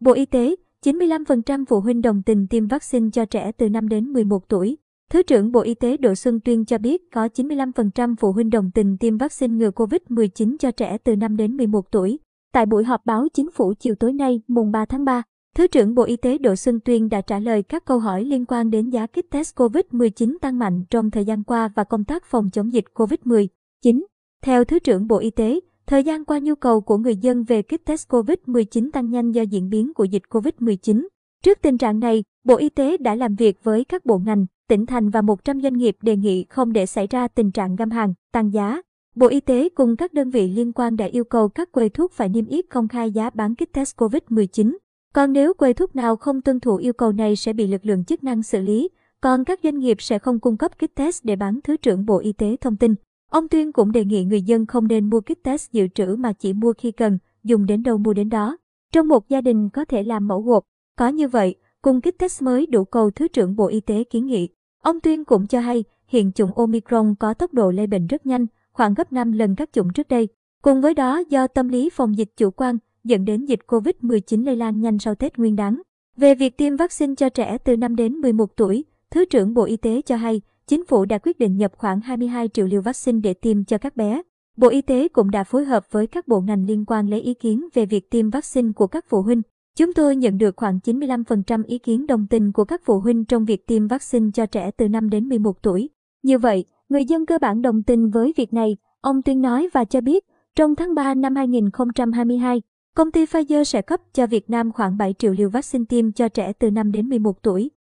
[0.00, 0.54] Bộ Y tế,
[0.84, 4.78] 95% phụ huynh đồng tình tiêm vaccine cho trẻ từ 5 đến 11 tuổi.
[5.10, 8.70] Thứ trưởng Bộ Y tế Đỗ Xuân Tuyên cho biết có 95% phụ huynh đồng
[8.74, 12.18] tình tiêm vaccine ngừa COVID-19 cho trẻ từ 5 đến 11 tuổi.
[12.52, 15.22] Tại buổi họp báo chính phủ chiều tối nay, mùng 3 tháng 3,
[15.56, 18.44] Thứ trưởng Bộ Y tế Đỗ Xuân Tuyên đã trả lời các câu hỏi liên
[18.44, 22.24] quan đến giá kit test COVID-19 tăng mạnh trong thời gian qua và công tác
[22.24, 23.48] phòng chống dịch COVID-19.
[24.42, 25.60] Theo Thứ trưởng Bộ Y tế,
[25.90, 29.42] thời gian qua nhu cầu của người dân về kit test COVID-19 tăng nhanh do
[29.42, 31.06] diễn biến của dịch COVID-19.
[31.44, 34.86] Trước tình trạng này, Bộ Y tế đã làm việc với các bộ ngành, tỉnh
[34.86, 38.14] thành và 100 doanh nghiệp đề nghị không để xảy ra tình trạng găm hàng,
[38.32, 38.82] tăng giá.
[39.14, 42.12] Bộ Y tế cùng các đơn vị liên quan đã yêu cầu các quầy thuốc
[42.12, 44.76] phải niêm yết công khai giá bán kit test COVID-19.
[45.14, 48.04] Còn nếu quầy thuốc nào không tuân thủ yêu cầu này sẽ bị lực lượng
[48.04, 48.88] chức năng xử lý,
[49.20, 52.18] còn các doanh nghiệp sẽ không cung cấp kit test để bán Thứ trưởng Bộ
[52.18, 52.94] Y tế thông tin.
[53.30, 56.32] Ông Tuyên cũng đề nghị người dân không nên mua kit test dự trữ mà
[56.32, 58.56] chỉ mua khi cần, dùng đến đâu mua đến đó.
[58.92, 60.64] Trong một gia đình có thể làm mẫu gộp,
[60.96, 64.26] có như vậy, cùng kit test mới đủ cầu Thứ trưởng Bộ Y tế kiến
[64.26, 64.48] nghị.
[64.82, 68.46] Ông Tuyên cũng cho hay, hiện chủng Omicron có tốc độ lây bệnh rất nhanh,
[68.72, 70.28] khoảng gấp 5 lần các chủng trước đây.
[70.62, 74.56] Cùng với đó, do tâm lý phòng dịch chủ quan, dẫn đến dịch COVID-19 lây
[74.56, 75.82] lan nhanh sau Tết Nguyên đán.
[76.16, 79.76] Về việc tiêm vaccine cho trẻ từ 5 đến 11 tuổi, Thứ trưởng Bộ Y
[79.76, 80.40] tế cho hay,
[80.70, 83.96] chính phủ đã quyết định nhập khoảng 22 triệu liều vaccine để tiêm cho các
[83.96, 84.22] bé.
[84.56, 87.34] Bộ Y tế cũng đã phối hợp với các bộ ngành liên quan lấy ý
[87.34, 89.42] kiến về việc tiêm vaccine của các phụ huynh.
[89.76, 93.44] Chúng tôi nhận được khoảng 95% ý kiến đồng tình của các phụ huynh trong
[93.44, 95.88] việc tiêm vaccine cho trẻ từ 5 đến 11 tuổi.
[96.22, 99.84] Như vậy, người dân cơ bản đồng tình với việc này, ông Tuyên nói và
[99.84, 100.24] cho biết,
[100.56, 102.62] trong tháng 3 năm 2022,
[102.94, 106.28] Công ty Pfizer sẽ cấp cho Việt Nam khoảng 7 triệu liều vaccine tiêm cho
[106.28, 107.70] trẻ từ 5 đến 11 tuổi.